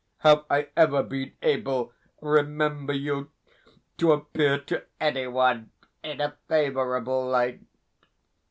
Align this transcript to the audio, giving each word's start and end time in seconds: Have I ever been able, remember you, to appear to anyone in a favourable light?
Have 0.21 0.45
I 0.49 0.69
ever 0.75 1.03
been 1.03 1.33
able, 1.43 1.93
remember 2.21 2.91
you, 2.91 3.29
to 3.99 4.13
appear 4.13 4.57
to 4.61 4.83
anyone 4.99 5.69
in 6.03 6.19
a 6.19 6.37
favourable 6.47 7.23
light? 7.27 7.61